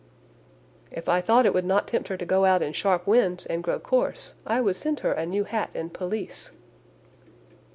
[0.89, 3.61] "If I thought it would not tempt her to go out in sharp winds, and
[3.63, 6.49] grow coarse, I would send her a new hat and pelisse."